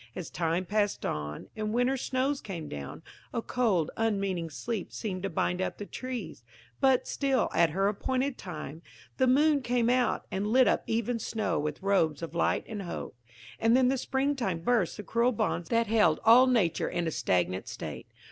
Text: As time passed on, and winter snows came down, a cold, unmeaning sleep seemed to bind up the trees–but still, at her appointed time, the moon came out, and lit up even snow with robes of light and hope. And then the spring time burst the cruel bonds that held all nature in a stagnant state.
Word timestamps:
As 0.15 0.31
time 0.31 0.65
passed 0.65 1.05
on, 1.05 1.49
and 1.55 1.75
winter 1.75 1.95
snows 1.95 2.41
came 2.41 2.67
down, 2.67 3.03
a 3.31 3.39
cold, 3.39 3.91
unmeaning 3.95 4.49
sleep 4.49 4.91
seemed 4.91 5.21
to 5.21 5.29
bind 5.29 5.61
up 5.61 5.77
the 5.77 5.85
trees–but 5.85 7.07
still, 7.07 7.49
at 7.53 7.69
her 7.69 7.87
appointed 7.87 8.35
time, 8.35 8.81
the 9.17 9.27
moon 9.27 9.61
came 9.61 9.91
out, 9.91 10.25
and 10.31 10.47
lit 10.47 10.67
up 10.67 10.81
even 10.87 11.19
snow 11.19 11.59
with 11.59 11.83
robes 11.83 12.23
of 12.23 12.33
light 12.33 12.63
and 12.67 12.81
hope. 12.81 13.15
And 13.59 13.77
then 13.77 13.89
the 13.89 13.95
spring 13.97 14.35
time 14.35 14.61
burst 14.61 14.97
the 14.97 15.03
cruel 15.03 15.33
bonds 15.33 15.69
that 15.69 15.85
held 15.85 16.19
all 16.25 16.47
nature 16.47 16.89
in 16.89 17.05
a 17.05 17.11
stagnant 17.11 17.67
state. 17.67 18.07